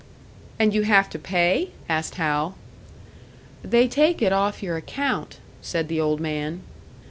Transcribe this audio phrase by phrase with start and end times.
[0.57, 2.55] "And you have to pay?" asked Hal.
[3.61, 6.61] "They take it off your account," said the old man.